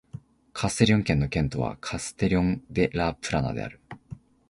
[0.51, 3.79] カステリョン県の県都はカステリョン・デ・ラ・プラナである